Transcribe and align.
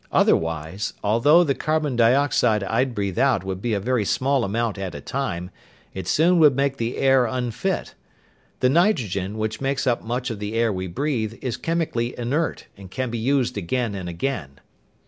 Otherwise, 0.11 0.93
although 1.03 1.43
the 1.43 1.53
carbon 1.53 1.95
dioxide 1.95 2.63
I'd 2.63 2.95
breathe 2.95 3.19
out 3.19 3.43
would 3.43 3.61
be 3.61 3.75
a 3.75 3.79
very 3.79 4.03
small 4.03 4.43
amount 4.43 4.79
at 4.79 4.95
a 4.95 4.99
time, 4.99 5.51
it 5.93 6.07
soon 6.07 6.39
would 6.39 6.55
make 6.55 6.77
the 6.77 6.97
air 6.97 7.27
unfit. 7.27 7.93
The 8.61 8.69
nitrogen, 8.69 9.37
which 9.37 9.61
makes 9.61 9.85
up 9.85 10.01
much 10.03 10.31
of 10.31 10.39
the 10.39 10.55
air 10.55 10.73
we 10.73 10.87
breathe, 10.87 11.35
is 11.43 11.55
chemically 11.55 12.17
inert 12.17 12.65
and 12.75 12.89
can 12.89 13.11
be 13.11 13.19
used 13.19 13.59
again 13.59 13.93
and 13.93 14.09
again." 14.09 14.59